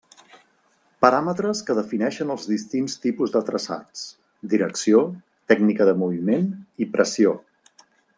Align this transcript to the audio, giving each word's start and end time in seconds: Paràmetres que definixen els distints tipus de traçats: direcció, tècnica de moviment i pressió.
Paràmetres 1.05 1.59
que 1.67 1.75
definixen 1.79 2.33
els 2.35 2.47
distints 2.51 2.95
tipus 3.03 3.35
de 3.35 3.41
traçats: 3.49 4.01
direcció, 4.55 5.03
tècnica 5.53 5.89
de 5.91 5.95
moviment 6.05 6.49
i 6.87 6.93
pressió. 6.97 7.35